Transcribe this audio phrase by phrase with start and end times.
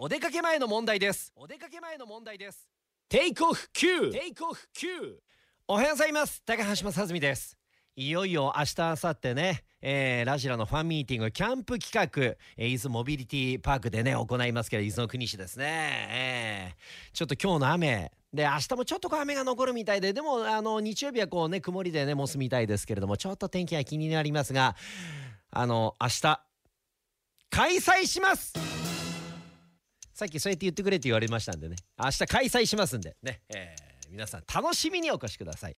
[0.00, 1.32] お出かけ前の問題です。
[1.36, 2.66] お出かけ前の問題です。
[3.10, 5.20] テイクオフ Q テイクオフ Q
[5.66, 6.42] おはようございます。
[6.46, 7.58] 高橋正澄です。
[7.94, 15.64] いよいよ明日明後日ね、えー、ラジラのファンミーティングキャンプ企画、えー、伊豆モビリティパークでね行いますけど伊豆の国市ですね、
[16.10, 18.10] えー、ちょっと今日の雨。
[18.32, 24.76] で明日もちょっと雨が残るみたいででもあの日曜日はこうね曇りでねもすみたいですけれどもちょっと天気が気になりますが
[25.50, 26.40] あの明日
[27.48, 28.52] 開催します！
[30.12, 31.76] さっきそうやって言ってくれって言われましたんでね。
[31.98, 33.16] 明日開催しますんで。
[33.22, 35.60] ね、えー皆さん楽しみにお越しください。